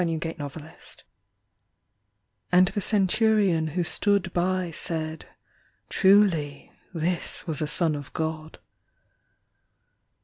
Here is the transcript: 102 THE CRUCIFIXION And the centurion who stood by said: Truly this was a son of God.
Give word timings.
102 0.03 0.29
THE 0.41 0.49
CRUCIFIXION 0.49 1.03
And 2.51 2.67
the 2.69 2.81
centurion 2.81 3.67
who 3.75 3.83
stood 3.83 4.33
by 4.33 4.71
said: 4.71 5.25
Truly 5.89 6.71
this 6.91 7.45
was 7.45 7.61
a 7.61 7.67
son 7.67 7.93
of 7.93 8.11
God. 8.11 8.57